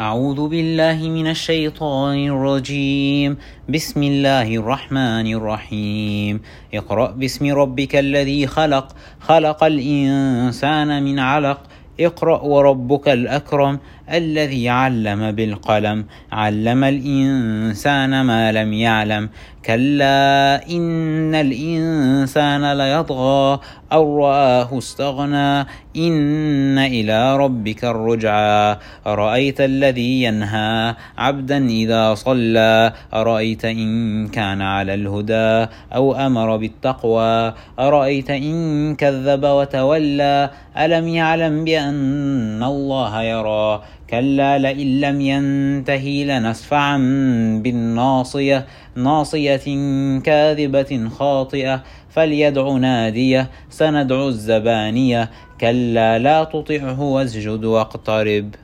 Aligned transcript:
أعوذ 0.00 0.48
بالله 0.48 1.08
من 1.08 1.26
الشيطان 1.26 2.28
الرجيم. 2.28 3.36
بسم 3.68 4.02
الله 4.02 4.56
الرحمن 4.56 5.26
الرحيم. 5.26 6.40
اقرأ 6.74 7.10
باسم 7.10 7.54
ربك 7.54 7.96
الذي 7.96 8.46
خلق. 8.46 8.88
خلق 9.20 9.64
الإنسان 9.64 11.02
من 11.02 11.18
علق. 11.18 11.60
اقرأ 12.00 12.40
وربك 12.42 13.08
الأكرم. 13.08 13.78
الذي 14.10 14.68
علم 14.68 15.30
بالقلم 15.30 16.04
علم 16.32 16.84
الإنسان 16.84 18.20
ما 18.20 18.52
لم 18.52 18.72
يعلم. 18.72 19.28
كلا 19.66 20.62
إن 20.70 21.34
الإنسان 21.34 22.72
ليطغى 22.72 23.60
أو 23.92 24.26
رآه 24.26 24.78
استغنى. 24.78 25.60
إن 25.96 26.78
إلى 26.78 27.36
ربك 27.36 27.84
الرجعى. 27.84 28.76
أرأيت 29.06 29.60
الذي 29.60 30.22
ينهى 30.22 30.94
عبدا 31.18 31.66
إذا 31.66 32.14
صلى؟ 32.14 32.92
أرأيت 33.14 33.64
إن 33.64 34.28
كان 34.28 34.62
على 34.62 34.94
الهدى 34.94 35.72
أو 35.94 36.14
أمر 36.14 36.56
بالتقوى؟ 36.56 37.54
أرأيت 37.78 38.30
إن 38.30 38.94
كذب 38.94 39.44
وتولى؟ 39.44 40.50
ألم 40.78 41.08
يعلم 41.08 41.64
بأن 41.64 42.62
الله 42.62 43.22
يرى؟ 43.22 43.82
كلا 44.10 44.58
لئن 44.58 45.00
لم 45.00 45.20
ينتهي 45.20 46.24
لنسفعا 46.24 46.98
بالناصية 47.62 48.66
ناصية 48.96 49.66
كاذبة 50.20 51.08
خاطئة 51.08 51.82
فليدع 52.10 52.72
ناديه 52.72 53.50
سندع 53.70 54.28
الزبانية 54.28 55.30
كلا 55.60 56.18
لا 56.18 56.44
تطعه 56.44 57.02
واسجد 57.02 57.64
واقترب. 57.64 58.54